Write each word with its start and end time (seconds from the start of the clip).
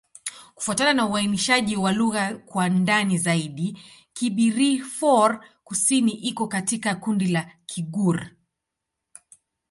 Kufuatana 0.55 0.93
na 0.93 1.07
uainishaji 1.07 1.75
wa 1.75 1.91
lugha 1.91 2.35
kwa 2.37 2.69
ndani 2.69 3.17
zaidi, 3.17 3.77
Kibirifor-Kusini 4.13 6.11
iko 6.11 6.47
katika 6.47 6.95
kundi 6.95 7.27
la 7.27 7.51
Kigur. 7.65 8.27